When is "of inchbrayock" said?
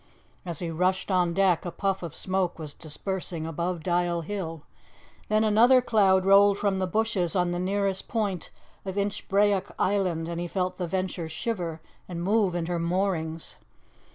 8.83-9.69